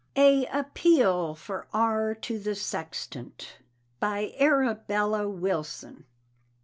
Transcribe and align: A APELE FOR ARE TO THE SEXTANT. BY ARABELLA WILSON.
A 0.15 0.47
APELE 0.47 1.35
FOR 1.35 1.67
ARE 1.75 2.15
TO 2.15 2.39
THE 2.39 2.55
SEXTANT. 2.55 3.59
BY 3.99 4.33
ARABELLA 4.39 5.29
WILSON. 5.29 6.05